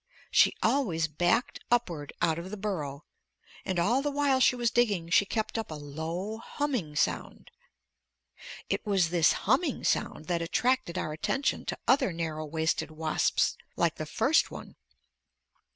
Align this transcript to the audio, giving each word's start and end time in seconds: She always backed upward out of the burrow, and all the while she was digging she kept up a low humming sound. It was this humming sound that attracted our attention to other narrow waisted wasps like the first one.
She 0.31 0.55
always 0.63 1.07
backed 1.07 1.59
upward 1.69 2.11
out 2.23 2.39
of 2.39 2.49
the 2.49 2.57
burrow, 2.57 3.05
and 3.63 3.77
all 3.77 4.01
the 4.01 4.09
while 4.09 4.39
she 4.39 4.55
was 4.55 4.71
digging 4.71 5.11
she 5.11 5.27
kept 5.27 5.59
up 5.59 5.69
a 5.69 5.75
low 5.75 6.39
humming 6.39 6.95
sound. 6.95 7.51
It 8.67 8.83
was 8.83 9.09
this 9.09 9.33
humming 9.45 9.83
sound 9.83 10.25
that 10.25 10.41
attracted 10.41 10.97
our 10.97 11.13
attention 11.13 11.65
to 11.65 11.77
other 11.87 12.11
narrow 12.11 12.45
waisted 12.47 12.89
wasps 12.89 13.55
like 13.77 13.97
the 13.97 14.07
first 14.07 14.49
one. 14.49 14.75